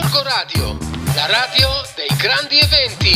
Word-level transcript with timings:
Gorgo 0.00 0.22
Radio, 0.22 0.78
la 1.16 1.26
radio 1.26 1.68
dei 1.96 2.16
grandi 2.16 2.56
eventi. 2.60 3.12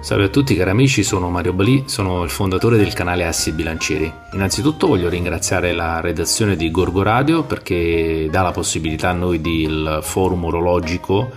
Salve 0.00 0.24
a 0.24 0.28
tutti 0.28 0.54
cari 0.54 0.70
amici, 0.70 1.02
sono 1.02 1.30
Mario 1.30 1.52
Balì, 1.52 1.82
sono 1.86 2.22
il 2.22 2.30
fondatore 2.30 2.76
del 2.76 2.92
canale 2.92 3.26
Assi 3.26 3.50
Bilancieri. 3.50 4.12
Innanzitutto 4.34 4.86
voglio 4.86 5.08
ringraziare 5.08 5.72
la 5.72 6.00
redazione 6.00 6.54
di 6.54 6.70
Gorgo 6.70 7.02
Radio 7.02 7.42
perché 7.42 8.28
dà 8.30 8.42
la 8.42 8.52
possibilità 8.52 9.08
a 9.10 9.14
noi 9.14 9.40
del 9.40 9.98
forum 10.00 10.44
orologico 10.44 11.28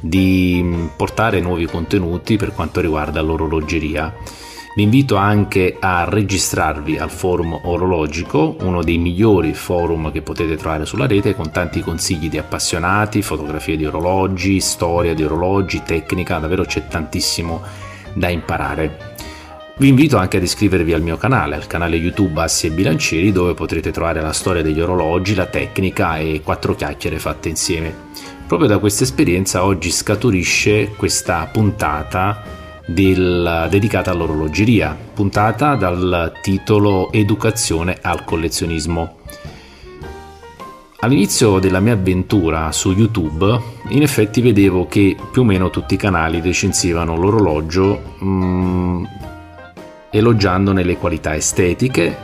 di 0.00 0.88
portare 0.96 1.40
nuovi 1.40 1.66
contenuti 1.66 2.38
per 2.38 2.54
quanto 2.54 2.80
riguarda 2.80 3.20
l'orologeria. 3.20 4.46
Vi 4.74 4.82
invito 4.82 5.16
anche 5.16 5.76
a 5.80 6.04
registrarvi 6.04 6.98
al 6.98 7.10
forum 7.10 7.58
orologico, 7.64 8.54
uno 8.60 8.82
dei 8.82 8.98
migliori 8.98 9.52
forum 9.52 10.12
che 10.12 10.22
potete 10.22 10.56
trovare 10.56 10.86
sulla 10.86 11.06
rete 11.06 11.34
con 11.34 11.50
tanti 11.50 11.80
consigli 11.80 12.28
di 12.28 12.38
appassionati, 12.38 13.22
fotografie 13.22 13.76
di 13.76 13.86
orologi, 13.86 14.60
storia 14.60 15.14
di 15.14 15.24
orologi, 15.24 15.82
tecnica, 15.84 16.38
davvero 16.38 16.64
c'è 16.64 16.86
tantissimo 16.86 17.60
da 18.12 18.28
imparare. 18.28 19.16
Vi 19.78 19.88
invito 19.88 20.16
anche 20.16 20.36
ad 20.36 20.42
iscrivervi 20.42 20.92
al 20.92 21.02
mio 21.02 21.16
canale, 21.16 21.54
al 21.54 21.66
canale 21.66 21.96
YouTube 21.96 22.40
Assi 22.40 22.66
e 22.66 22.70
Bilancieri, 22.70 23.32
dove 23.32 23.54
potrete 23.54 23.90
trovare 23.90 24.20
la 24.20 24.32
storia 24.32 24.62
degli 24.62 24.80
orologi, 24.80 25.34
la 25.34 25.46
tecnica 25.46 26.18
e 26.18 26.40
quattro 26.44 26.74
chiacchiere 26.74 27.18
fatte 27.18 27.48
insieme. 27.48 28.06
Proprio 28.46 28.68
da 28.68 28.78
questa 28.78 29.04
esperienza 29.04 29.64
oggi 29.64 29.90
scaturisce 29.90 30.92
questa 30.96 31.48
puntata 31.50 32.57
del, 32.88 33.66
dedicata 33.68 34.10
all'orologeria, 34.10 34.96
puntata 35.12 35.74
dal 35.74 36.32
titolo 36.40 37.12
Educazione 37.12 37.98
al 38.00 38.24
collezionismo. 38.24 39.16
All'inizio 41.00 41.58
della 41.58 41.80
mia 41.80 41.92
avventura 41.92 42.72
su 42.72 42.92
YouTube, 42.92 43.60
in 43.88 44.02
effetti 44.02 44.40
vedevo 44.40 44.86
che 44.86 45.16
più 45.30 45.42
o 45.42 45.44
meno 45.44 45.68
tutti 45.68 45.94
i 45.94 45.98
canali 45.98 46.40
recensivano 46.40 47.14
l'orologio 47.14 48.16
mm, 48.24 49.04
elogiandone 50.10 50.82
le 50.82 50.96
qualità 50.96 51.36
estetiche, 51.36 52.16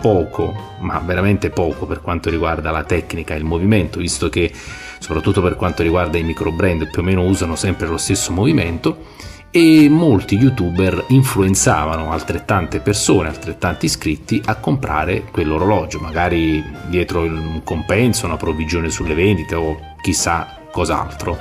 poco, 0.00 0.54
ma 0.80 1.00
veramente 1.00 1.50
poco 1.50 1.84
per 1.84 2.00
quanto 2.00 2.30
riguarda 2.30 2.70
la 2.70 2.84
tecnica 2.84 3.34
e 3.34 3.38
il 3.38 3.44
movimento, 3.44 3.98
visto 3.98 4.28
che 4.28 4.52
soprattutto 5.00 5.42
per 5.42 5.56
quanto 5.56 5.82
riguarda 5.82 6.16
i 6.16 6.22
micro 6.22 6.52
brand 6.52 6.88
più 6.90 7.02
o 7.02 7.04
meno 7.04 7.24
usano 7.24 7.56
sempre 7.56 7.88
lo 7.88 7.98
stesso 7.98 8.32
movimento 8.32 9.30
e 9.54 9.86
molti 9.90 10.36
youtuber 10.36 11.04
influenzavano 11.08 12.10
altrettante 12.10 12.80
persone, 12.80 13.28
altrettanti 13.28 13.84
iscritti 13.84 14.40
a 14.46 14.56
comprare 14.56 15.24
quell'orologio, 15.30 16.00
magari 16.00 16.64
dietro 16.88 17.20
un 17.20 17.60
compenso, 17.62 18.24
una 18.24 18.38
provvigione 18.38 18.88
sulle 18.88 19.12
vendite 19.12 19.54
o 19.54 19.78
chissà 20.00 20.58
cos'altro. 20.72 21.38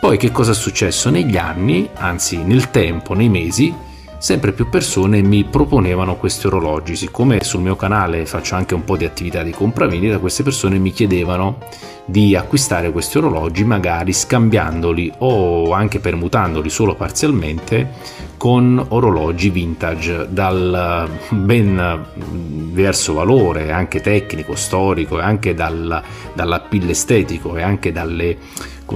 Poi 0.00 0.16
che 0.16 0.32
cosa 0.32 0.52
è 0.52 0.54
successo? 0.54 1.10
Negli 1.10 1.36
anni, 1.36 1.86
anzi 1.96 2.38
nel 2.42 2.70
tempo, 2.70 3.12
nei 3.12 3.28
mesi, 3.28 3.74
sempre 4.18 4.52
più 4.52 4.68
persone 4.68 5.22
mi 5.22 5.44
proponevano 5.44 6.16
questi 6.16 6.46
orologi. 6.46 6.96
Siccome 6.96 7.42
sul 7.44 7.62
mio 7.62 7.76
canale 7.76 8.26
faccio 8.26 8.56
anche 8.56 8.74
un 8.74 8.84
po' 8.84 8.96
di 8.96 9.04
attività 9.04 9.42
di 9.42 9.52
compravendita, 9.52 10.18
queste 10.18 10.42
persone 10.42 10.78
mi 10.78 10.90
chiedevano 10.90 11.58
di 12.04 12.34
acquistare 12.34 12.90
questi 12.90 13.18
orologi 13.18 13.64
magari 13.64 14.14
scambiandoli 14.14 15.12
o 15.18 15.72
anche 15.72 15.98
permutandoli 15.98 16.70
solo 16.70 16.94
parzialmente 16.94 18.26
con 18.38 18.82
orologi 18.88 19.50
vintage 19.50 20.26
dal 20.30 21.06
ben 21.28 22.06
diverso 22.16 23.12
valore 23.12 23.72
anche 23.72 24.00
tecnico, 24.00 24.54
storico 24.54 25.18
e 25.18 25.22
anche 25.22 25.54
dal, 25.54 26.02
dall'appeal 26.32 26.88
estetico 26.88 27.56
e 27.56 27.62
anche 27.62 27.92
dalle, 27.92 28.38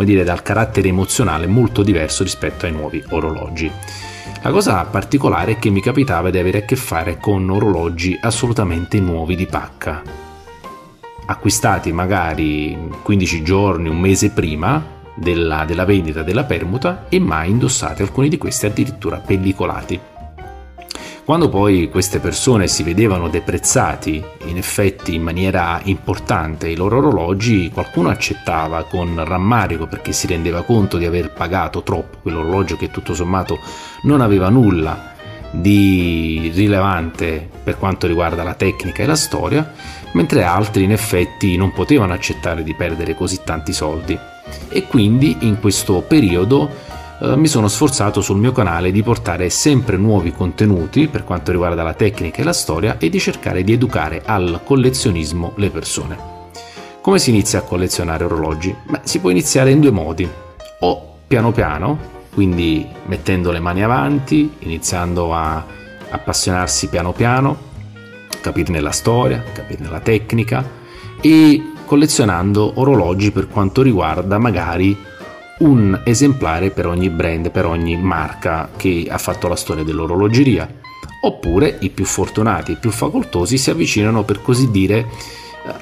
dire, 0.04 0.24
dal 0.24 0.42
carattere 0.42 0.88
emozionale 0.88 1.46
molto 1.46 1.82
diverso 1.82 2.22
rispetto 2.22 2.64
ai 2.66 2.72
nuovi 2.72 3.02
orologi. 3.10 3.70
La 4.42 4.50
cosa 4.50 4.84
particolare 4.84 5.52
è 5.52 5.58
che 5.58 5.70
mi 5.70 5.80
capitava 5.80 6.30
di 6.30 6.38
avere 6.38 6.58
a 6.58 6.62
che 6.62 6.76
fare 6.76 7.18
con 7.18 7.48
orologi 7.48 8.18
assolutamente 8.20 8.98
nuovi 9.00 9.36
di 9.36 9.46
pacca, 9.46 10.02
acquistati 11.26 11.92
magari 11.92 12.76
15 13.02 13.42
giorni, 13.42 13.88
un 13.88 13.98
mese 13.98 14.30
prima 14.30 15.00
della, 15.14 15.64
della 15.64 15.84
vendita 15.84 16.22
della 16.22 16.44
permuta 16.44 17.06
e 17.08 17.18
mai 17.18 17.50
indossati, 17.50 18.02
alcuni 18.02 18.28
di 18.28 18.38
questi 18.38 18.66
addirittura 18.66 19.18
pellicolati. 19.18 20.00
Quando 21.24 21.48
poi 21.48 21.88
queste 21.88 22.18
persone 22.18 22.66
si 22.66 22.82
vedevano 22.82 23.28
deprezzati 23.28 24.22
in 24.46 24.56
effetti 24.56 25.14
in 25.14 25.22
maniera 25.22 25.80
importante 25.84 26.68
i 26.68 26.74
loro 26.74 26.96
orologi, 26.96 27.70
qualcuno 27.72 28.08
accettava 28.08 28.82
con 28.82 29.22
rammarico 29.24 29.86
perché 29.86 30.10
si 30.10 30.26
rendeva 30.26 30.62
conto 30.62 30.98
di 30.98 31.06
aver 31.06 31.30
pagato 31.30 31.84
troppo 31.84 32.18
quell'orologio 32.22 32.76
che 32.76 32.90
tutto 32.90 33.14
sommato 33.14 33.60
non 34.02 34.20
aveva 34.20 34.48
nulla 34.48 35.14
di 35.52 36.50
rilevante 36.52 37.48
per 37.62 37.78
quanto 37.78 38.08
riguarda 38.08 38.42
la 38.42 38.54
tecnica 38.54 39.04
e 39.04 39.06
la 39.06 39.14
storia, 39.14 39.72
mentre 40.14 40.42
altri 40.42 40.82
in 40.82 40.90
effetti 40.90 41.56
non 41.56 41.72
potevano 41.72 42.14
accettare 42.14 42.64
di 42.64 42.74
perdere 42.74 43.14
così 43.14 43.38
tanti 43.44 43.72
soldi. 43.72 44.18
E 44.68 44.86
quindi 44.88 45.36
in 45.40 45.60
questo 45.60 46.00
periodo 46.00 46.68
eh, 47.22 47.36
mi 47.36 47.46
sono 47.46 47.68
sforzato 47.68 48.20
sul 48.20 48.38
mio 48.38 48.50
canale 48.50 48.90
di 48.90 49.02
portare 49.04 49.48
sempre 49.48 49.96
nuovi 49.96 50.32
contenuti 50.32 51.06
per 51.06 51.22
quanto 51.22 51.52
riguarda 51.52 51.84
la 51.84 51.94
tecnica 51.94 52.40
e 52.40 52.44
la 52.44 52.52
storia 52.52 52.98
e 52.98 53.08
di 53.08 53.20
cercare 53.20 53.62
di 53.62 53.72
educare 53.72 54.22
al 54.24 54.60
collezionismo 54.64 55.52
le 55.56 55.70
persone. 55.70 56.30
Come 57.00 57.20
si 57.20 57.30
inizia 57.30 57.60
a 57.60 57.62
collezionare 57.62 58.24
orologi? 58.24 58.74
Beh, 58.88 59.00
si 59.04 59.20
può 59.20 59.30
iniziare 59.30 59.70
in 59.70 59.80
due 59.80 59.92
modi, 59.92 60.28
o 60.80 61.14
piano 61.26 61.52
piano, 61.52 61.98
quindi 62.34 62.86
mettendo 63.06 63.52
le 63.52 63.60
mani 63.60 63.84
avanti, 63.84 64.54
iniziando 64.60 65.32
a 65.32 65.64
appassionarsi 66.10 66.88
piano 66.88 67.12
piano, 67.12 67.70
capirne 68.40 68.80
la 68.80 68.90
storia, 68.90 69.44
capirne 69.52 69.88
la 69.88 70.00
tecnica 70.00 70.68
e 71.20 71.72
collezionando 71.84 72.72
orologi 72.76 73.30
per 73.30 73.48
quanto 73.48 73.82
riguarda 73.82 74.38
magari 74.38 74.96
un 75.62 76.00
esemplare 76.04 76.70
per 76.70 76.86
ogni 76.86 77.08
brand, 77.08 77.50
per 77.50 77.66
ogni 77.66 77.96
marca 77.96 78.68
che 78.76 79.06
ha 79.08 79.18
fatto 79.18 79.48
la 79.48 79.56
storia 79.56 79.84
dell'orologeria. 79.84 80.68
Oppure 81.24 81.78
i 81.80 81.90
più 81.90 82.04
fortunati, 82.04 82.72
i 82.72 82.76
più 82.76 82.90
facoltosi 82.90 83.56
si 83.56 83.70
avvicinano 83.70 84.24
per 84.24 84.42
così 84.42 84.70
dire 84.72 85.06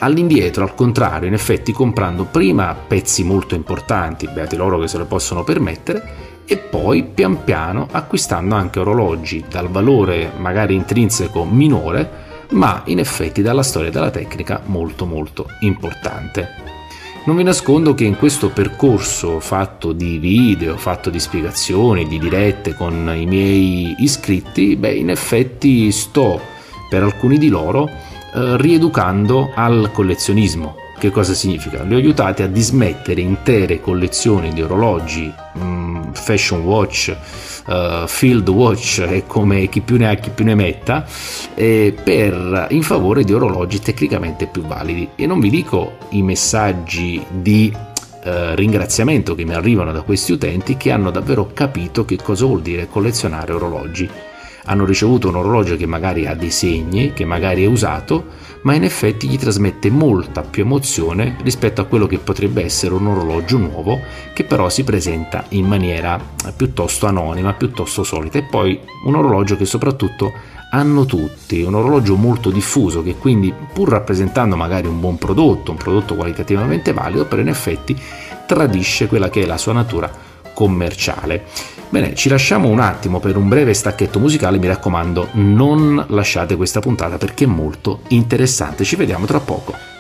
all'indietro, 0.01 0.65
al 0.65 0.75
contrario, 0.75 1.29
in 1.29 1.35
effetti 1.35 1.73
comprando 1.73 2.25
prima 2.25 2.75
pezzi 2.75 3.25
molto 3.25 3.55
importanti, 3.55 4.29
beati 4.29 4.57
loro 4.57 4.79
che 4.79 4.89
se 4.89 4.99
lo 4.99 5.07
possono 5.07 5.45
permettere, 5.45 6.29
e 6.45 6.59
poi 6.59 7.05
pian 7.05 7.45
piano 7.45 7.89
acquistando 7.91 8.55
anche 8.55 8.81
orologi 8.81 9.45
dal 9.49 9.69
valore 9.69 10.33
magari 10.37 10.75
intrinseco 10.75 11.45
minore, 11.45 12.29
ma 12.51 12.83
in 12.87 12.99
effetti 12.99 13.41
dalla 13.41 13.63
storia 13.63 13.89
e 13.89 13.93
dalla 13.93 14.11
tecnica 14.11 14.61
molto 14.67 15.07
molto 15.07 15.47
importante. 15.61 16.80
Non 17.23 17.37
vi 17.37 17.43
nascondo 17.43 17.93
che 17.93 18.05
in 18.05 18.17
questo 18.17 18.49
percorso 18.49 19.41
fatto 19.41 19.93
di 19.93 20.17
video, 20.17 20.79
fatto 20.79 21.11
di 21.11 21.21
spiegazioni, 21.21 22.07
di 22.07 22.19
dirette 22.19 22.75
con 22.75 23.13
i 23.15 23.27
miei 23.27 23.95
iscritti, 23.99 24.75
beh, 24.75 24.95
in 24.95 25.11
effetti 25.11 25.93
sto 25.93 26.41
per 26.89 27.03
alcuni 27.03 27.37
di 27.37 27.49
loro 27.49 27.87
eh, 27.89 28.57
rieducando 28.57 29.51
al 29.55 29.91
collezionismo. 29.93 30.77
Che 31.01 31.11
cosa 31.11 31.33
significa? 31.33 31.83
Li 31.83 31.95
ho 31.95 31.97
aiutati 31.97 32.43
a 32.43 32.47
dismettere 32.47 33.23
intere 33.23 33.81
collezioni 33.81 34.53
di 34.53 34.61
orologi, 34.61 35.33
mm, 35.59 36.13
fashion 36.13 36.61
watch, 36.61 37.17
uh, 37.69 38.07
field 38.07 38.47
watch 38.51 38.99
e 39.09 39.25
come 39.27 39.71
chi 39.71 39.81
più 39.81 39.97
ne 39.97 40.11
ha 40.11 40.15
chi 40.17 40.29
più 40.29 40.45
ne 40.45 40.55
metta 40.55 41.07
eh, 41.55 41.95
per, 42.05 42.67
in 42.73 42.83
favore 42.83 43.25
di 43.25 43.33
orologi 43.33 43.79
tecnicamente 43.79 44.47
più 44.47 44.61
validi 44.61 45.09
e 45.17 45.25
non 45.27 45.41
vi 45.41 45.49
dico 45.49 45.97
i 46.11 46.21
messaggi 46.21 47.25
di 47.31 47.73
uh, 47.75 48.55
ringraziamento 48.55 49.35
che 49.35 49.45
mi 49.45 49.55
arrivano 49.55 49.93
da 49.93 50.03
questi 50.03 50.33
utenti 50.33 50.77
che 50.77 50.91
hanno 50.91 51.11
davvero 51.11 51.51
capito 51.55 52.05
che 52.05 52.19
cosa 52.23 52.45
vuol 52.45 52.61
dire 52.61 52.89
collezionare 52.91 53.55
orologi 53.55 54.11
hanno 54.65 54.85
ricevuto 54.85 55.29
un 55.29 55.37
orologio 55.37 55.77
che 55.77 55.87
magari 55.87 56.27
ha 56.27 56.35
dei 56.35 56.51
segni, 56.51 57.13
che 57.13 57.25
magari 57.25 57.65
è 57.65 57.67
usato, 57.67 58.27
ma 58.63 58.75
in 58.75 58.85
effetti 58.85 59.29
gli 59.29 59.39
trasmette 59.39 59.91
molta 59.91 60.43
più 60.43 60.65
emozione 60.65 61.37
rispetto 61.43 61.81
a 61.81 61.85
quello 61.85 62.07
che 62.07 62.19
potrebbe 62.19 62.63
essere 62.63 62.95
un 62.95 63.07
orologio 63.07 63.57
nuovo 63.57 63.99
che 64.35 64.45
però 64.45 64.69
si 64.69 64.85
presenta 64.85 65.45
in 65.51 65.67
maniera 65.67 66.21
piuttosto 66.55 67.07
anonima, 67.07 67.55
piuttosto 67.55 68.03
solita 68.03 68.39
e 68.39 68.43
poi 68.43 68.79
un 69.05 69.15
orologio 69.15 69.57
che 69.57 69.65
soprattutto 69.65 70.33
hanno 70.73 71.05
tutti, 71.05 71.63
un 71.63 71.75
orologio 71.75 72.17
molto 72.17 72.51
diffuso 72.51 73.03
che 73.03 73.17
quindi 73.17 73.53
pur 73.73 73.89
rappresentando 73.89 74.55
magari 74.57 74.87
un 74.87 75.01
buon 75.01 75.19
prodotto, 75.19 75.73
un 75.73 75.77
prodotto 75.77 76.15
qualitativamente 76.15 76.93
valido, 76.93 77.25
però 77.25 77.43
in 77.43 77.49
effetti 77.49 77.97
tradisce 78.47 79.07
quella 79.07 79.31
che 79.31 79.43
è 79.43 79.47
la 79.47 79.59
sua 79.59 79.73
natura 79.73 80.11
commerciale. 80.55 81.45
Bene, 81.91 82.15
ci 82.15 82.29
lasciamo 82.29 82.69
un 82.69 82.79
attimo 82.79 83.19
per 83.19 83.37
un 83.37 83.49
breve 83.49 83.75
stacchetto 83.75 84.21
musicale, 84.21 84.59
mi 84.59 84.69
raccomando, 84.69 85.31
non 85.33 86.05
lasciate 86.11 86.55
questa 86.55 86.79
puntata 86.79 87.19
perché 87.19 87.45
è 87.45 87.49
molto 87.49 88.03
interessante. 88.09 88.85
Ci 88.85 88.95
vediamo 88.95 89.27
tra 89.27 89.41
poco. 89.41 90.00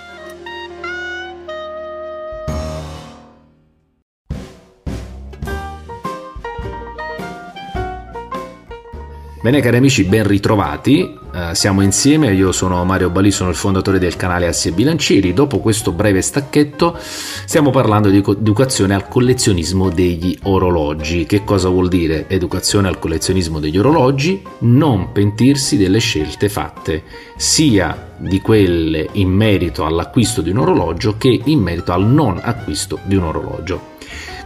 Bene 9.42 9.62
cari 9.62 9.78
amici, 9.78 10.04
ben 10.04 10.26
ritrovati, 10.26 11.16
uh, 11.32 11.54
siamo 11.54 11.80
insieme, 11.80 12.30
io 12.34 12.52
sono 12.52 12.84
Mario 12.84 13.08
Balì, 13.08 13.30
sono 13.30 13.48
il 13.48 13.56
fondatore 13.56 13.98
del 13.98 14.14
canale 14.14 14.46
Assi 14.46 14.70
Bilancieri, 14.70 15.32
dopo 15.32 15.60
questo 15.60 15.92
breve 15.92 16.20
stacchetto 16.20 16.94
stiamo 16.98 17.70
parlando 17.70 18.10
di 18.10 18.18
educazione 18.18 18.92
al 18.92 19.08
collezionismo 19.08 19.88
degli 19.88 20.36
orologi. 20.42 21.24
Che 21.24 21.42
cosa 21.42 21.70
vuol 21.70 21.88
dire 21.88 22.28
educazione 22.28 22.88
al 22.88 22.98
collezionismo 22.98 23.60
degli 23.60 23.78
orologi? 23.78 24.42
Non 24.58 25.10
pentirsi 25.10 25.78
delle 25.78 26.00
scelte 26.00 26.50
fatte, 26.50 27.02
sia 27.34 28.12
di 28.18 28.42
quelle 28.42 29.08
in 29.12 29.30
merito 29.30 29.86
all'acquisto 29.86 30.42
di 30.42 30.50
un 30.50 30.58
orologio 30.58 31.16
che 31.16 31.40
in 31.42 31.60
merito 31.60 31.92
al 31.92 32.04
non 32.04 32.38
acquisto 32.42 32.98
di 33.04 33.16
un 33.16 33.22
orologio. 33.22 33.89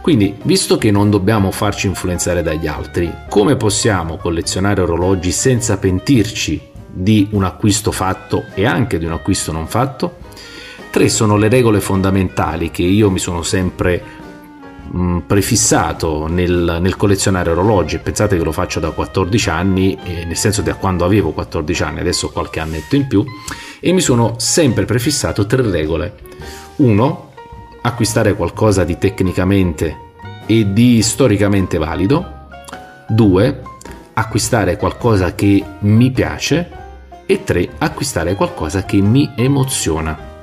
Quindi, 0.01 0.35
visto 0.43 0.77
che 0.77 0.91
non 0.91 1.09
dobbiamo 1.09 1.49
farci 1.51 1.87
influenzare 1.87 2.43
dagli 2.43 2.67
altri, 2.67 3.11
come 3.27 3.55
possiamo 3.55 4.17
collezionare 4.17 4.81
orologi 4.81 5.31
senza 5.31 5.77
pentirci 5.77 6.61
di 6.87 7.27
un 7.31 7.43
acquisto 7.43 7.91
fatto 7.91 8.45
e 8.53 8.65
anche 8.65 8.99
di 8.99 9.05
un 9.05 9.13
acquisto 9.13 9.51
non 9.51 9.67
fatto? 9.67 10.17
Tre 10.91 11.09
sono 11.09 11.35
le 11.37 11.49
regole 11.49 11.81
fondamentali 11.81 12.71
che 12.71 12.83
io 12.83 13.09
mi 13.09 13.19
sono 13.19 13.41
sempre 13.41 14.01
mh, 14.91 14.97
mm, 14.97 15.17
prefissato 15.19 16.27
nel, 16.27 16.77
nel, 16.79 16.95
collezionare 16.95 17.49
orologi. 17.49 17.97
Pensate 17.97 18.37
che 18.37 18.43
lo 18.43 18.51
faccio 18.51 18.79
da 18.79 18.91
14 18.91 19.49
anni, 19.49 19.97
eh, 20.03 20.25
nel 20.25 20.37
senso 20.37 20.61
da 20.61 20.75
quando 20.75 21.03
avevo 21.03 21.31
14 21.31 21.83
anni, 21.83 21.99
adesso 21.99 22.29
qualche 22.29 22.59
annetto 22.59 22.95
in 22.95 23.07
più, 23.07 23.25
e 23.79 23.91
mi 23.91 24.01
sono 24.01 24.35
sempre 24.37 24.85
prefissato 24.85 25.45
tre 25.45 25.63
regole. 25.63 26.15
Uno, 26.77 27.24
acquistare 27.85 28.33
qualcosa 28.33 28.83
di 28.83 28.97
tecnicamente 28.97 30.13
e 30.47 30.73
di 30.73 31.03
storicamente 31.03 31.77
valido. 31.77 32.47
2. 33.07 33.61
Acquistare 34.13 34.75
qualcosa 34.75 35.35
che 35.35 35.63
mi 35.79 36.09
piace. 36.09 36.83
E 37.27 37.43
3. 37.43 37.69
Acquistare 37.77 38.33
qualcosa 38.33 38.85
che 38.85 38.97
mi 39.01 39.31
emoziona. 39.35 40.33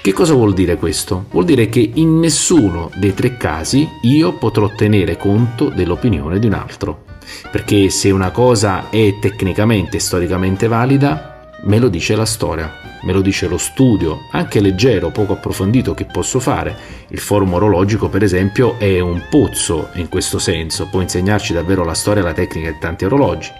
Che 0.00 0.12
cosa 0.12 0.34
vuol 0.34 0.54
dire 0.54 0.76
questo? 0.76 1.26
Vuol 1.30 1.44
dire 1.44 1.68
che 1.68 1.88
in 1.94 2.18
nessuno 2.18 2.90
dei 2.94 3.14
tre 3.14 3.36
casi 3.36 3.88
io 4.02 4.34
potrò 4.34 4.68
tenere 4.68 5.16
conto 5.16 5.68
dell'opinione 5.68 6.38
di 6.38 6.46
un 6.46 6.52
altro. 6.52 7.04
Perché 7.50 7.90
se 7.90 8.10
una 8.10 8.30
cosa 8.30 8.88
è 8.90 9.18
tecnicamente 9.20 9.96
e 9.96 10.00
storicamente 10.00 10.68
valida, 10.68 11.50
me 11.62 11.78
lo 11.80 11.88
dice 11.88 12.14
la 12.14 12.24
storia 12.24 12.86
me 13.06 13.12
lo 13.12 13.22
dice 13.22 13.46
lo 13.46 13.56
studio, 13.56 14.26
anche 14.32 14.60
leggero, 14.60 15.10
poco 15.10 15.34
approfondito 15.34 15.94
che 15.94 16.06
posso 16.06 16.40
fare. 16.40 16.76
Il 17.08 17.20
forum 17.20 17.54
orologico, 17.54 18.08
per 18.08 18.24
esempio, 18.24 18.80
è 18.80 18.98
un 18.98 19.22
pozzo 19.30 19.90
in 19.94 20.08
questo 20.08 20.40
senso, 20.40 20.88
può 20.88 21.00
insegnarci 21.00 21.52
davvero 21.52 21.84
la 21.84 21.94
storia 21.94 22.22
e 22.22 22.24
la 22.24 22.32
tecnica 22.32 22.72
di 22.72 22.78
tanti 22.80 23.04
orologi. 23.04 23.52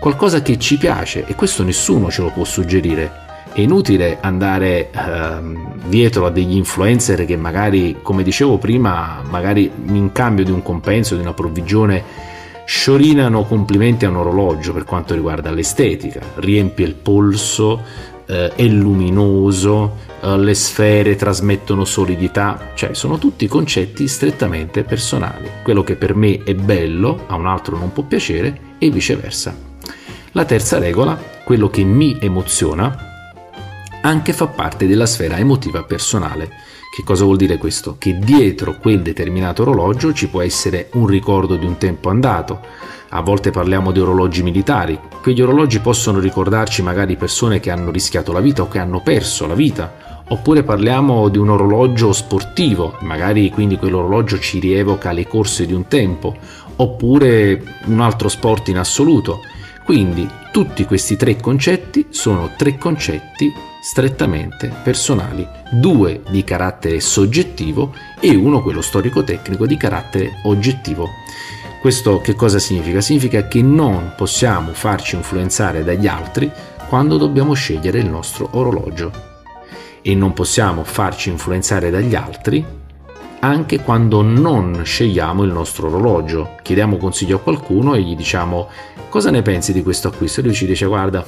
Qualcosa 0.00 0.40
che 0.40 0.58
ci 0.58 0.78
piace 0.78 1.26
e 1.26 1.34
questo 1.34 1.62
nessuno 1.62 2.10
ce 2.10 2.22
lo 2.22 2.30
può 2.30 2.44
suggerire. 2.44 3.20
È 3.52 3.60
inutile 3.60 4.16
andare 4.22 4.90
ehm, 4.90 5.82
dietro 5.88 6.24
a 6.24 6.30
degli 6.30 6.56
influencer 6.56 7.26
che 7.26 7.36
magari, 7.36 7.98
come 8.00 8.22
dicevo 8.22 8.56
prima, 8.56 9.20
magari 9.28 9.70
in 9.88 10.12
cambio 10.12 10.46
di 10.46 10.50
un 10.50 10.62
compenso, 10.62 11.14
di 11.14 11.20
una 11.20 11.34
provvigione, 11.34 12.30
sciorinano 12.64 13.44
complimenti 13.44 14.06
a 14.06 14.08
un 14.08 14.16
orologio 14.16 14.72
per 14.72 14.84
quanto 14.84 15.12
riguarda 15.12 15.50
l'estetica, 15.50 16.20
riempie 16.36 16.86
il 16.86 16.94
polso 16.94 17.80
eh, 18.32 18.54
è 18.54 18.64
luminoso, 18.64 19.98
eh, 20.22 20.38
le 20.38 20.54
sfere 20.54 21.16
trasmettono 21.16 21.84
solidità, 21.84 22.70
cioè 22.74 22.94
sono 22.94 23.18
tutti 23.18 23.46
concetti 23.46 24.08
strettamente 24.08 24.82
personali. 24.84 25.48
Quello 25.62 25.84
che 25.84 25.96
per 25.96 26.14
me 26.14 26.42
è 26.42 26.54
bello 26.54 27.24
a 27.26 27.34
un 27.34 27.46
altro 27.46 27.76
non 27.76 27.92
può 27.92 28.02
piacere 28.04 28.76
e 28.78 28.90
viceversa. 28.90 29.54
La 30.32 30.46
terza 30.46 30.78
regola, 30.78 31.20
quello 31.44 31.68
che 31.68 31.84
mi 31.84 32.16
emoziona, 32.18 33.10
anche 34.00 34.32
fa 34.32 34.46
parte 34.46 34.86
della 34.86 35.06
sfera 35.06 35.36
emotiva 35.36 35.82
personale. 35.84 36.50
Che 36.94 37.04
cosa 37.04 37.24
vuol 37.24 37.38
dire 37.38 37.56
questo? 37.56 37.96
Che 37.98 38.18
dietro 38.18 38.76
quel 38.76 39.00
determinato 39.00 39.62
orologio 39.62 40.12
ci 40.12 40.28
può 40.28 40.42
essere 40.42 40.90
un 40.92 41.06
ricordo 41.06 41.56
di 41.56 41.64
un 41.64 41.78
tempo 41.78 42.10
andato, 42.10 42.60
a 43.08 43.22
volte 43.22 43.50
parliamo 43.50 43.92
di 43.92 44.00
orologi 44.00 44.42
militari. 44.42 45.00
Quegli 45.22 45.40
orologi 45.40 45.78
possono 45.78 46.18
ricordarci 46.18 46.82
magari 46.82 47.16
persone 47.16 47.60
che 47.60 47.70
hanno 47.70 47.90
rischiato 47.90 48.30
la 48.32 48.40
vita 48.40 48.60
o 48.60 48.68
che 48.68 48.78
hanno 48.78 49.00
perso 49.00 49.46
la 49.46 49.54
vita. 49.54 50.22
Oppure 50.28 50.64
parliamo 50.64 51.30
di 51.30 51.38
un 51.38 51.48
orologio 51.48 52.12
sportivo, 52.12 52.98
magari 53.00 53.48
quindi 53.48 53.78
quell'orologio 53.78 54.38
ci 54.38 54.58
rievoca 54.58 55.12
le 55.12 55.26
corse 55.26 55.64
di 55.64 55.72
un 55.72 55.88
tempo, 55.88 56.36
oppure 56.76 57.80
un 57.86 58.00
altro 58.00 58.28
sport 58.28 58.68
in 58.68 58.76
assoluto. 58.76 59.40
Quindi 59.82 60.28
tutti 60.52 60.84
questi 60.84 61.16
tre 61.16 61.36
concetti 61.36 62.08
sono 62.10 62.50
tre 62.54 62.76
concetti 62.76 63.71
strettamente 63.82 64.72
personali, 64.84 65.44
due 65.72 66.22
di 66.30 66.44
carattere 66.44 67.00
soggettivo 67.00 67.92
e 68.20 68.32
uno 68.36 68.62
quello 68.62 68.80
storico-tecnico 68.80 69.66
di 69.66 69.76
carattere 69.76 70.38
oggettivo. 70.44 71.08
Questo 71.80 72.20
che 72.20 72.36
cosa 72.36 72.60
significa? 72.60 73.00
Significa 73.00 73.48
che 73.48 73.60
non 73.60 74.14
possiamo 74.16 74.72
farci 74.72 75.16
influenzare 75.16 75.82
dagli 75.82 76.06
altri 76.06 76.48
quando 76.88 77.16
dobbiamo 77.16 77.54
scegliere 77.54 77.98
il 77.98 78.08
nostro 78.08 78.50
orologio 78.52 79.10
e 80.00 80.14
non 80.14 80.32
possiamo 80.32 80.84
farci 80.84 81.30
influenzare 81.30 81.90
dagli 81.90 82.14
altri 82.14 82.64
anche 83.40 83.80
quando 83.80 84.22
non 84.22 84.82
scegliamo 84.84 85.42
il 85.42 85.50
nostro 85.50 85.88
orologio. 85.88 86.54
Chiediamo 86.62 86.98
consiglio 86.98 87.38
a 87.38 87.40
qualcuno 87.40 87.94
e 87.94 88.02
gli 88.02 88.14
diciamo 88.14 88.68
cosa 89.08 89.32
ne 89.32 89.42
pensi 89.42 89.72
di 89.72 89.82
questo 89.82 90.06
acquisto 90.06 90.38
e 90.38 90.44
lui 90.44 90.54
ci 90.54 90.66
dice 90.66 90.86
guarda 90.86 91.26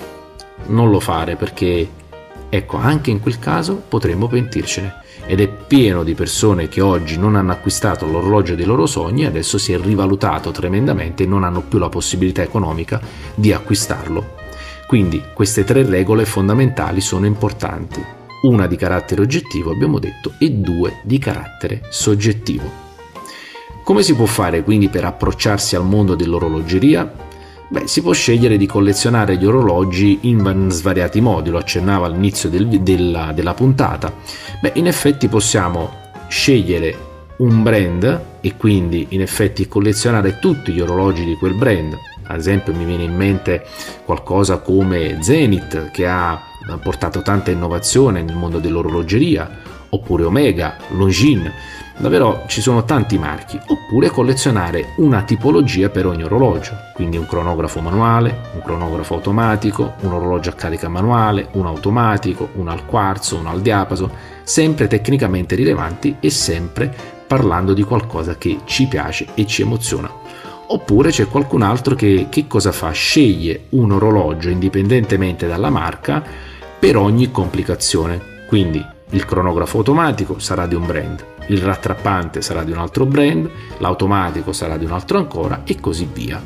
non 0.66 0.88
lo 0.90 1.00
fare 1.00 1.34
perché 1.34 2.02
ecco 2.48 2.76
anche 2.76 3.10
in 3.10 3.20
quel 3.20 3.38
caso 3.38 3.82
potremmo 3.88 4.26
pentircene 4.28 5.02
ed 5.26 5.40
è 5.40 5.48
pieno 5.48 6.02
di 6.02 6.14
persone 6.14 6.68
che 6.68 6.80
oggi 6.80 7.18
non 7.18 7.34
hanno 7.34 7.52
acquistato 7.52 8.06
l'orologio 8.06 8.54
dei 8.54 8.66
loro 8.66 8.86
sogni 8.86 9.22
e 9.22 9.26
adesso 9.26 9.58
si 9.58 9.72
è 9.72 9.78
rivalutato 9.78 10.50
tremendamente 10.50 11.22
e 11.22 11.26
non 11.26 11.44
hanno 11.44 11.62
più 11.62 11.78
la 11.78 11.88
possibilità 11.88 12.42
economica 12.42 13.00
di 13.34 13.52
acquistarlo. 13.52 14.42
Quindi 14.86 15.22
queste 15.32 15.64
tre 15.64 15.82
regole 15.82 16.26
fondamentali 16.26 17.00
sono 17.00 17.26
importanti. 17.26 18.04
Una 18.42 18.66
di 18.66 18.76
carattere 18.76 19.22
oggettivo, 19.22 19.70
abbiamo 19.70 19.98
detto, 19.98 20.34
e 20.38 20.50
due 20.50 21.00
di 21.02 21.18
carattere 21.18 21.80
soggettivo. 21.88 22.82
Come 23.82 24.02
si 24.02 24.14
può 24.14 24.26
fare 24.26 24.62
quindi 24.62 24.88
per 24.88 25.04
approcciarsi 25.04 25.74
al 25.74 25.84
mondo 25.84 26.14
dell'orologeria? 26.14 27.23
Beh, 27.66 27.86
si 27.86 28.02
può 28.02 28.12
scegliere 28.12 28.56
di 28.56 28.66
collezionare 28.66 29.36
gli 29.36 29.46
orologi 29.46 30.18
in 30.22 30.68
svariati 30.70 31.20
modi, 31.20 31.50
lo 31.50 31.58
accennavo 31.58 32.04
all'inizio 32.04 32.48
del, 32.48 32.68
della, 32.80 33.32
della 33.32 33.54
puntata. 33.54 34.12
Beh, 34.60 34.72
in 34.74 34.86
effetti 34.86 35.28
possiamo 35.28 35.90
scegliere 36.28 37.12
un 37.38 37.62
brand 37.62 38.20
e 38.40 38.56
quindi 38.56 39.06
in 39.10 39.22
effetti 39.22 39.66
collezionare 39.66 40.38
tutti 40.38 40.72
gli 40.72 40.80
orologi 40.80 41.24
di 41.24 41.34
quel 41.36 41.54
brand. 41.54 41.96
Ad 42.26 42.38
esempio 42.38 42.74
mi 42.74 42.84
viene 42.84 43.04
in 43.04 43.14
mente 43.14 43.64
qualcosa 44.04 44.58
come 44.58 45.18
Zenith 45.20 45.90
che 45.90 46.06
ha 46.06 46.40
portato 46.82 47.22
tanta 47.22 47.50
innovazione 47.50 48.22
nel 48.22 48.36
mondo 48.36 48.58
dell'orologeria, 48.58 49.50
oppure 49.88 50.24
Omega, 50.24 50.76
Longines 50.90 51.52
Davvero 51.96 52.42
ci 52.48 52.60
sono 52.60 52.84
tanti 52.84 53.18
marchi, 53.18 53.58
oppure 53.66 54.10
collezionare 54.10 54.94
una 54.96 55.22
tipologia 55.22 55.88
per 55.90 56.06
ogni 56.06 56.24
orologio, 56.24 56.74
quindi 56.92 57.16
un 57.16 57.26
cronografo 57.26 57.80
manuale, 57.80 58.36
un 58.54 58.62
cronografo 58.62 59.14
automatico, 59.14 59.94
un 60.00 60.12
orologio 60.12 60.50
a 60.50 60.54
carica 60.54 60.88
manuale, 60.88 61.48
un 61.52 61.66
automatico, 61.66 62.48
un 62.54 62.68
al 62.68 62.84
quarzo, 62.84 63.36
un 63.36 63.46
al 63.46 63.60
diapaso, 63.60 64.10
sempre 64.42 64.88
tecnicamente 64.88 65.54
rilevanti 65.54 66.16
e 66.18 66.30
sempre 66.30 66.92
parlando 67.26 67.72
di 67.72 67.84
qualcosa 67.84 68.36
che 68.36 68.60
ci 68.64 68.86
piace 68.86 69.28
e 69.34 69.46
ci 69.46 69.62
emoziona. 69.62 70.10
Oppure 70.66 71.10
c'è 71.10 71.28
qualcun 71.28 71.62
altro 71.62 71.94
che, 71.94 72.26
che 72.28 72.46
cosa 72.48 72.72
fa? 72.72 72.90
Sceglie 72.90 73.66
un 73.70 73.92
orologio 73.92 74.48
indipendentemente 74.48 75.46
dalla 75.46 75.70
marca 75.70 76.22
per 76.78 76.96
ogni 76.96 77.30
complicazione. 77.30 78.20
Quindi 78.48 78.84
il 79.10 79.24
cronografo 79.24 79.78
automatico 79.78 80.38
sarà 80.38 80.66
di 80.66 80.74
un 80.74 80.86
brand, 80.86 81.24
il 81.48 81.58
rattrappante 81.58 82.42
sarà 82.42 82.62
di 82.62 82.72
un 82.72 82.78
altro 82.78 83.06
brand, 83.06 83.48
l'automatico 83.78 84.52
sarà 84.52 84.76
di 84.76 84.84
un 84.84 84.92
altro 84.92 85.18
ancora 85.18 85.62
e 85.64 85.78
così 85.80 86.08
via. 86.12 86.42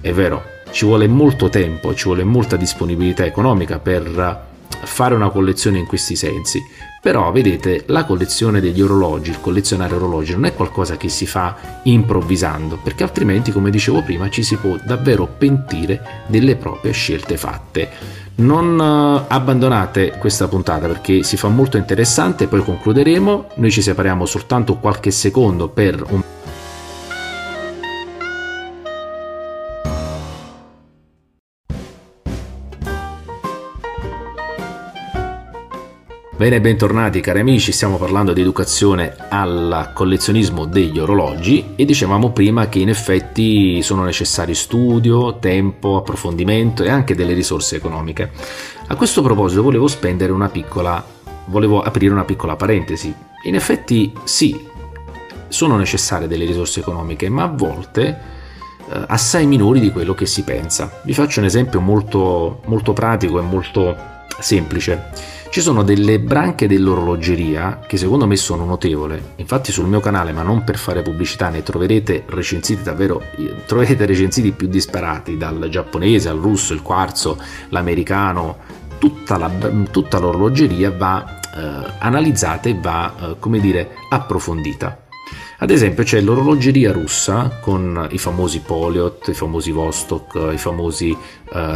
È 0.00 0.12
vero, 0.12 0.42
ci 0.70 0.84
vuole 0.84 1.08
molto 1.08 1.48
tempo, 1.48 1.94
ci 1.94 2.04
vuole 2.04 2.24
molta 2.24 2.56
disponibilità 2.56 3.24
economica 3.24 3.78
per 3.78 4.46
fare 4.68 5.14
una 5.14 5.30
collezione 5.30 5.78
in 5.78 5.86
questi 5.86 6.14
sensi. 6.16 6.60
Però 7.00 7.30
vedete, 7.30 7.84
la 7.86 8.04
collezione 8.04 8.60
degli 8.60 8.82
orologi, 8.82 9.30
il 9.30 9.40
collezionare 9.40 9.94
orologi 9.94 10.32
non 10.32 10.46
è 10.46 10.54
qualcosa 10.54 10.96
che 10.96 11.08
si 11.08 11.26
fa 11.26 11.80
improvvisando, 11.84 12.78
perché 12.82 13.04
altrimenti, 13.04 13.52
come 13.52 13.70
dicevo 13.70 14.02
prima, 14.02 14.28
ci 14.28 14.42
si 14.42 14.56
può 14.56 14.76
davvero 14.84 15.26
pentire 15.26 16.24
delle 16.26 16.56
proprie 16.56 16.92
scelte 16.92 17.36
fatte. 17.36 18.26
Non 18.38 18.78
eh, 18.80 19.24
abbandonate 19.28 20.16
questa 20.18 20.46
puntata 20.46 20.86
perché 20.86 21.24
si 21.24 21.36
fa 21.36 21.48
molto 21.48 21.76
interessante, 21.76 22.46
poi 22.46 22.62
concluderemo, 22.62 23.46
noi 23.54 23.70
ci 23.70 23.82
separiamo 23.82 24.26
soltanto 24.26 24.76
qualche 24.76 25.10
secondo 25.10 25.68
per 25.68 26.04
un 26.08 26.22
Bene, 36.38 36.60
bentornati 36.60 37.18
cari 37.20 37.40
amici, 37.40 37.72
stiamo 37.72 37.96
parlando 37.96 38.32
di 38.32 38.40
educazione 38.40 39.16
al 39.28 39.90
collezionismo 39.92 40.66
degli 40.66 41.00
orologi 41.00 41.72
e 41.74 41.84
dicevamo 41.84 42.30
prima 42.30 42.68
che 42.68 42.78
in 42.78 42.88
effetti 42.88 43.82
sono 43.82 44.04
necessari 44.04 44.54
studio, 44.54 45.40
tempo, 45.40 45.96
approfondimento 45.96 46.84
e 46.84 46.90
anche 46.90 47.16
delle 47.16 47.32
risorse 47.32 47.74
economiche. 47.74 48.30
A 48.86 48.94
questo 48.94 49.20
proposito 49.20 49.64
volevo 49.64 49.88
spendere 49.88 50.30
una 50.30 50.48
piccola, 50.48 51.04
volevo 51.46 51.82
aprire 51.82 52.12
una 52.12 52.24
piccola 52.24 52.54
parentesi. 52.54 53.12
In 53.42 53.56
effetti 53.56 54.12
sì, 54.22 54.64
sono 55.48 55.76
necessarie 55.76 56.28
delle 56.28 56.44
risorse 56.44 56.78
economiche, 56.78 57.28
ma 57.28 57.42
a 57.42 57.52
volte 57.52 58.06
eh, 58.88 59.04
assai 59.08 59.44
minori 59.44 59.80
di 59.80 59.90
quello 59.90 60.14
che 60.14 60.26
si 60.26 60.44
pensa. 60.44 61.00
Vi 61.02 61.14
faccio 61.14 61.40
un 61.40 61.46
esempio 61.46 61.80
molto, 61.80 62.60
molto 62.66 62.92
pratico 62.92 63.40
e 63.40 63.42
molto 63.42 64.16
semplice. 64.38 65.36
Ci 65.50 65.60
sono 65.62 65.82
delle 65.82 66.20
branche 66.20 66.68
dell'orologeria 66.68 67.80
che 67.86 67.96
secondo 67.96 68.26
me 68.26 68.36
sono 68.36 68.66
notevoli. 68.66 69.20
Infatti 69.36 69.72
sul 69.72 69.86
mio 69.86 70.00
canale, 70.00 70.32
ma 70.32 70.42
non 70.42 70.62
per 70.62 70.76
fare 70.76 71.02
pubblicità, 71.02 71.48
ne 71.48 71.62
troverete 71.62 72.24
recensiti 72.26 72.82
davvero 72.82 73.22
troverete 73.66 74.04
recensiti 74.04 74.52
più 74.52 74.68
disparati, 74.68 75.38
dal 75.38 75.68
giapponese 75.70 76.28
al 76.28 76.38
russo, 76.38 76.74
il 76.74 76.82
quarzo, 76.82 77.38
l'americano, 77.70 78.58
tutta, 78.98 79.38
la, 79.38 79.50
tutta 79.90 80.18
l'orologeria 80.18 80.90
va 80.90 81.38
eh, 81.56 81.92
analizzata 81.98 82.68
e 82.68 82.78
va, 82.78 83.14
eh, 83.18 83.36
come 83.38 83.58
dire, 83.58 83.96
approfondita. 84.10 85.06
Ad 85.60 85.70
esempio 85.70 86.04
c'è 86.04 86.20
l'orologeria 86.20 86.92
russa 86.92 87.58
con 87.60 88.06
i 88.10 88.18
famosi 88.18 88.60
Poliot, 88.60 89.28
i 89.28 89.34
famosi 89.34 89.72
Vostok, 89.72 90.52
i 90.52 90.58
famosi 90.58 91.10
eh, 91.10 91.16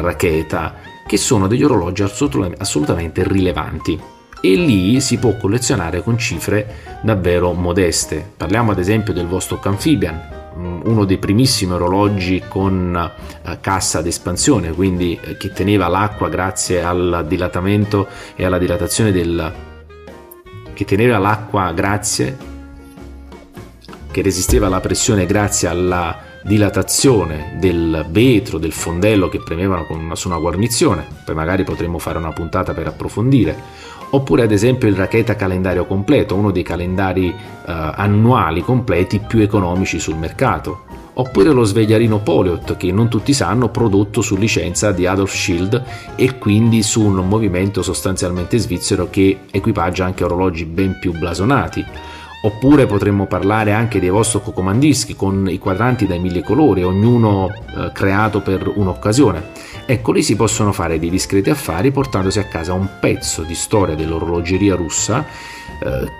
Raketa 0.01 0.92
che 1.13 1.19
sono 1.19 1.47
degli 1.47 1.63
orologi 1.63 2.03
assolutamente 2.03 3.23
rilevanti 3.23 4.01
e 4.41 4.55
lì 4.55 4.99
si 5.03 5.19
può 5.19 5.37
collezionare 5.37 6.03
con 6.03 6.17
cifre 6.17 7.01
davvero 7.03 7.53
modeste. 7.53 8.33
Parliamo 8.35 8.71
ad 8.71 8.79
esempio 8.79 9.13
del 9.13 9.27
Vostok 9.27 9.67
Amphibian, 9.67 10.53
mm, 10.57 10.81
uno 10.85 11.05
dei 11.05 11.19
primissimi 11.19 11.73
orologi 11.75 12.43
con 12.49 12.97
eh, 12.97 13.59
cassa 13.61 13.99
ad 13.99 14.07
espansione, 14.07 14.73
quindi 14.73 15.21
eh, 15.23 15.37
che 15.37 15.53
teneva 15.53 15.87
l'acqua 15.87 16.31
grazie 16.31 16.83
al 16.83 17.27
dilatamento 17.29 18.09
e 18.35 18.47
alla 18.47 18.57
dilatazione 18.57 19.13
del 19.13 19.53
che 20.73 20.85
teneva 20.87 21.19
l'acqua 21.19 21.73
grazie 21.73 22.39
che 24.11 24.23
resisteva 24.23 24.69
alla 24.69 24.81
pressione 24.81 25.27
grazie 25.27 25.69
alla 25.69 26.32
dilatazione 26.45 27.57
del 27.59 28.07
vetro, 28.11 28.59
del 28.59 28.73
fondello 28.73 29.29
che 29.29 29.41
premevano 29.43 29.87
una, 29.91 30.15
su 30.17 30.29
una 30.29 30.39
guarnizione, 30.39 31.07
poi 31.25 31.35
magari 31.35 31.65
potremmo 31.65 31.99
fare 31.99 32.19
una 32.19 32.33
puntata 32.33 32.73
per 32.75 32.87
approfondire, 32.87 33.57
oppure 34.11 34.43
ad 34.43 34.53
esempio 34.53 34.89
il 34.89 34.97
Raketa 34.97 35.37
calendario 35.37 35.87
completo, 35.87 36.35
uno 36.35 36.51
dei 36.51 36.63
calendari 36.63 37.29
eh, 37.29 37.35
annuali 37.65 38.63
completi 38.63 39.21
più 39.21 39.41
economici 39.41 39.99
sul 39.99 40.17
mercato, 40.17 40.85
oppure 41.15 41.53
lo 41.53 41.65
svegliarino 41.65 42.21
Poliot 42.21 42.77
che 42.77 42.91
non 42.91 43.09
tutti 43.09 43.33
sanno 43.33 43.69
prodotto 43.69 44.23
su 44.23 44.37
licenza 44.37 44.93
di 44.93 45.07
Adolf 45.07 45.35
Schild 45.35 45.83
e 46.17 46.39
quindi 46.39 46.83
su 46.83 47.03
un 47.03 47.27
movimento 47.29 47.83
sostanzialmente 47.83 48.59
svizzero 48.59 49.09
che 49.11 49.41
equipaggia 49.51 50.05
anche 50.05 50.25
orologi 50.25 50.65
ben 50.65 50.99
più 50.99 51.13
blasonati 51.13 51.85
Oppure 52.45 52.87
potremmo 52.87 53.27
parlare 53.27 53.73
anche 53.73 54.01
dei 54.01 54.09
vostri 54.09 54.41
cocomandischi 54.43 55.15
con 55.15 55.49
i 55.49 55.59
quadranti 55.59 56.09
dai 56.09 56.19
mille 56.19 56.43
colori, 56.43 56.83
ognuno 56.83 57.49
eh, 57.49 57.93
creato 57.93 58.41
per 58.41 58.71
un'occasione. 58.75 59.51
Ecco, 59.87 60.11
lì 60.11 60.25
si 60.25 60.35
possono 60.35 60.73
fare 60.73 60.99
dei 60.99 61.09
discreti 61.09 61.51
affari 61.51 61.93
portandosi 61.93 62.41
a 62.41 62.45
casa 62.45 62.73
un 62.73 62.89
pezzo 62.99 63.43
di 63.43 63.55
storia 63.55 63.95
dell'orologeria 63.95 64.75
russa 64.75 65.25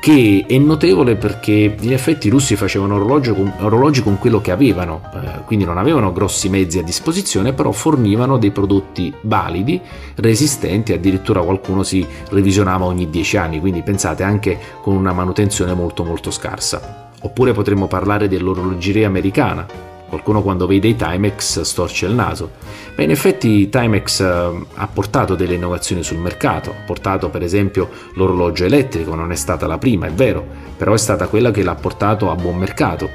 che 0.01 0.45
è 0.49 0.59
notevole 0.59 1.17
perché 1.17 1.77
in 1.79 1.93
effetti 1.93 2.27
i 2.27 2.31
russi 2.31 2.57
facevano 2.57 2.97
orologi 2.97 3.33
con, 3.33 3.53
orologi 3.61 4.03
con 4.03 4.19
quello 4.19 4.41
che 4.41 4.51
avevano, 4.51 5.03
eh, 5.15 5.45
quindi 5.45 5.65
non 5.65 5.79
avevano 5.79 6.13
grossi 6.13 6.49
mezzi 6.49 6.79
a 6.79 6.83
disposizione, 6.83 7.53
però 7.53 7.73
fornivano 7.73 8.39
dei 8.39 8.51
prodotti 8.51 9.13
validi, 9.23 9.81
resistenti, 10.17 10.93
addirittura 10.93 11.41
qualcuno 11.41 11.83
si 11.83 12.07
revisionava 12.31 12.85
ogni 12.85 13.11
10 13.11 13.37
anni, 13.37 13.61
quindi 13.61 13.83
pensate 13.83 14.23
anche 14.23 14.59
con 14.81 14.95
una 14.95 15.13
manutenzione 15.13 15.75
molto 15.75 16.05
molto 16.05 16.31
scarsa. 16.31 17.11
Oppure 17.21 17.53
potremmo 17.53 17.87
parlare 17.87 18.27
dell'orologeria 18.27 19.07
americana, 19.07 19.92
Qualcuno 20.13 20.43
quando 20.43 20.67
vede 20.67 20.89
i 20.89 20.95
Timex 20.95 21.63
storce 21.63 22.05
il 22.05 22.13
naso. 22.13 22.51
Beh, 22.95 23.05
in 23.05 23.11
effetti 23.11 23.71
Timex 23.71 24.21
eh, 24.21 24.67
ha 24.75 24.87
portato 24.87 25.35
delle 25.35 25.55
innovazioni 25.55 26.03
sul 26.03 26.19
mercato, 26.19 26.69
ha 26.69 26.85
portato 26.85 27.31
per 27.31 27.43
esempio 27.43 27.89
l'orologio 28.17 28.67
elettrico, 28.67 29.15
non 29.15 29.33
è 29.33 29.37
stata 29.37 29.67
la 29.67 29.79
prima, 29.79 30.09
è 30.09 30.13
vero, 30.13 30.45
però 30.77 30.93
è 30.93 30.99
stata 30.99 31.29
quella 31.29 31.51
che 31.51 31.63
l'ha 31.63 31.77
portato 31.77 32.31
a 32.31 32.35
buon 32.35 32.59
mercato. 32.59 33.09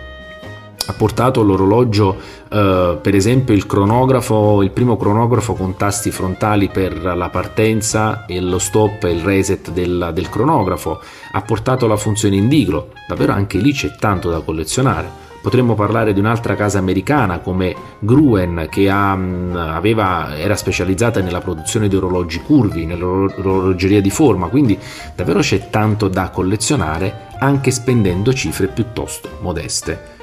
Ha 0.87 0.93
portato 0.93 1.43
l'orologio, 1.43 2.17
eh, 2.49 2.97
per 2.99 3.13
esempio 3.13 3.53
il 3.53 3.67
cronografo, 3.67 4.63
il 4.63 4.71
primo 4.71 4.97
cronografo 4.97 5.53
con 5.53 5.77
tasti 5.77 6.09
frontali 6.09 6.67
per 6.67 6.99
la 7.15 7.29
partenza 7.29 8.25
e 8.25 8.41
lo 8.41 8.57
stop 8.57 9.03
e 9.03 9.11
il 9.11 9.21
reset 9.21 9.69
del, 9.69 10.09
del 10.15 10.29
cronografo, 10.29 10.99
ha 11.33 11.41
portato 11.43 11.85
la 11.85 11.95
funzione 11.95 12.37
indiglo, 12.37 12.93
davvero 13.07 13.33
anche 13.33 13.59
lì 13.59 13.71
c'è 13.71 13.95
tanto 13.99 14.31
da 14.31 14.39
collezionare 14.39 15.25
Potremmo 15.47 15.75
parlare 15.75 16.11
di 16.11 16.19
un'altra 16.19 16.55
casa 16.55 16.77
americana 16.77 17.39
come 17.39 17.73
Gruen 17.99 18.67
che 18.69 18.89
ha, 18.89 19.15
mm, 19.15 19.55
aveva, 19.55 20.37
era 20.37 20.57
specializzata 20.57 21.21
nella 21.21 21.39
produzione 21.39 21.87
di 21.87 21.95
orologi 21.95 22.41
curvi, 22.41 22.85
nell'orologeria 22.85 24.01
di 24.01 24.09
forma, 24.09 24.49
quindi 24.49 24.77
davvero 25.15 25.39
c'è 25.39 25.69
tanto 25.69 26.09
da 26.09 26.31
collezionare 26.31 27.29
anche 27.39 27.71
spendendo 27.71 28.33
cifre 28.33 28.67
piuttosto 28.67 29.37
modeste. 29.39 30.15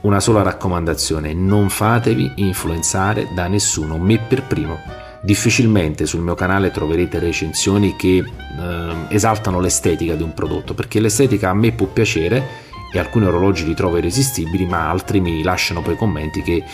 Una 0.00 0.20
sola 0.20 0.40
raccomandazione, 0.40 1.34
non 1.34 1.68
fatevi 1.68 2.32
influenzare 2.36 3.28
da 3.34 3.48
nessuno, 3.48 3.98
me 3.98 4.20
per 4.26 4.44
primo. 4.44 4.78
Difficilmente 5.20 6.06
sul 6.06 6.22
mio 6.22 6.34
canale 6.34 6.70
troverete 6.70 7.18
recensioni 7.18 7.94
che 7.94 8.16
eh, 8.16 8.24
esaltano 9.08 9.60
l'estetica 9.60 10.14
di 10.14 10.22
un 10.22 10.32
prodotto, 10.32 10.72
perché 10.72 10.98
l'estetica 10.98 11.50
a 11.50 11.54
me 11.54 11.72
può 11.72 11.88
piacere 11.88 12.70
e 12.92 12.98
alcuni 12.98 13.26
orologi 13.26 13.64
li 13.64 13.74
trovo 13.74 13.96
irresistibili, 13.96 14.66
ma 14.66 14.88
altri 14.88 15.20
mi 15.20 15.42
lasciano 15.42 15.80
poi 15.80 15.96
commenti 15.96 16.42
che 16.42 16.56
eh, 16.56 16.64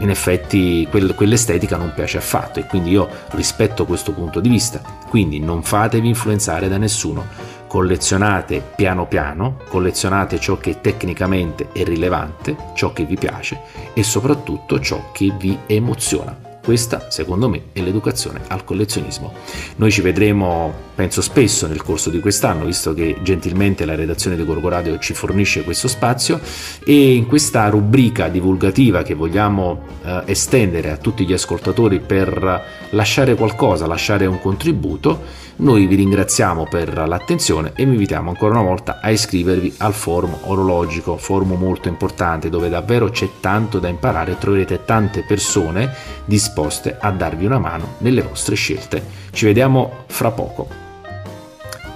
in 0.00 0.10
effetti 0.10 0.86
quel, 0.90 1.14
quell'estetica 1.14 1.76
non 1.76 1.92
piace 1.94 2.18
affatto 2.18 2.60
e 2.60 2.66
quindi 2.66 2.90
io 2.90 3.08
rispetto 3.30 3.86
questo 3.86 4.12
punto 4.12 4.40
di 4.40 4.48
vista. 4.48 4.80
Quindi 5.08 5.40
non 5.40 5.62
fatevi 5.62 6.06
influenzare 6.06 6.68
da 6.68 6.76
nessuno, 6.76 7.26
collezionate 7.66 8.62
piano 8.76 9.06
piano, 9.06 9.58
collezionate 9.68 10.38
ciò 10.38 10.58
che 10.58 10.80
tecnicamente 10.80 11.70
è 11.72 11.82
rilevante, 11.82 12.56
ciò 12.74 12.92
che 12.92 13.04
vi 13.04 13.16
piace 13.16 13.60
e 13.94 14.02
soprattutto 14.02 14.78
ciò 14.78 15.10
che 15.12 15.32
vi 15.36 15.58
emoziona. 15.66 16.52
Questa, 16.64 17.10
secondo 17.10 17.48
me, 17.48 17.64
è 17.72 17.80
l'educazione 17.80 18.40
al 18.48 18.64
collezionismo. 18.64 19.34
Noi 19.76 19.90
ci 19.90 20.00
vedremo, 20.00 20.92
penso 20.94 21.20
spesso 21.20 21.66
nel 21.66 21.82
corso 21.82 22.10
di 22.10 22.20
quest'anno, 22.20 22.64
visto 22.64 22.94
che 22.94 23.16
gentilmente 23.22 23.84
la 23.84 23.94
redazione 23.94 24.36
di 24.36 24.44
Gorgo 24.44 24.68
Radio 24.68 24.98
ci 24.98 25.12
fornisce 25.12 25.64
questo 25.64 25.88
spazio 25.88 26.40
e 26.84 27.14
in 27.14 27.26
questa 27.26 27.68
rubrica 27.68 28.28
divulgativa 28.28 29.02
che 29.02 29.14
vogliamo 29.14 29.82
eh, 30.04 30.22
estendere 30.26 30.90
a 30.90 30.96
tutti 30.96 31.26
gli 31.26 31.32
ascoltatori 31.32 32.00
per 32.00 32.62
lasciare 32.90 33.34
qualcosa, 33.34 33.86
lasciare 33.86 34.26
un 34.26 34.40
contributo, 34.40 35.42
noi 35.56 35.86
vi 35.86 35.94
ringraziamo 35.94 36.66
per 36.68 37.06
l'attenzione 37.06 37.72
e 37.74 37.84
vi 37.84 37.92
invitiamo 37.92 38.30
ancora 38.30 38.58
una 38.58 38.68
volta 38.68 38.98
a 39.00 39.10
iscrivervi 39.10 39.74
al 39.78 39.92
forum 39.92 40.36
orologico, 40.42 41.16
forum 41.16 41.52
molto 41.52 41.88
importante 41.88 42.48
dove 42.48 42.68
davvero 42.68 43.08
c'è 43.08 43.28
tanto 43.40 43.78
da 43.78 43.88
imparare 43.88 44.36
troverete 44.38 44.84
tante 44.84 45.22
persone 45.22 45.92
disposte 46.24 46.96
a 46.98 47.10
darvi 47.10 47.44
una 47.44 47.58
mano 47.58 47.94
nelle 47.98 48.22
vostre 48.22 48.56
scelte. 48.56 49.22
Ci 49.30 49.44
vediamo 49.44 50.04
fra 50.06 50.30
poco. 50.30 50.93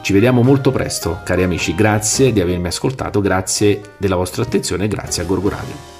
Ci 0.00 0.12
vediamo 0.12 0.42
molto 0.42 0.70
presto, 0.70 1.20
cari 1.24 1.42
amici. 1.42 1.74
Grazie 1.74 2.32
di 2.32 2.40
avermi 2.40 2.68
ascoltato, 2.68 3.20
grazie 3.20 3.94
della 3.98 4.16
vostra 4.16 4.42
attenzione 4.42 4.84
e 4.84 4.88
grazie 4.88 5.22
a 5.22 5.26
Gorgo 5.26 5.48
Radio. 5.48 5.66
Gorgo 5.66 5.66
Radio, 5.66 5.66
la 5.68 5.76
radio 5.76 5.97